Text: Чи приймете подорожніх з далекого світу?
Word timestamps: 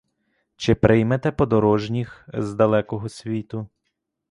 Чи 0.55 0.75
приймете 0.75 1.31
подорожніх 1.31 2.29
з 2.33 2.53
далекого 2.53 3.09
світу? 3.09 3.67